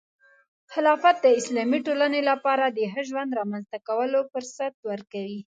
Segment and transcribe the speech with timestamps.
[0.73, 5.39] خلافت د اسلامي ټولنې لپاره د ښه ژوند رامنځته کولو فرصت ورکوي.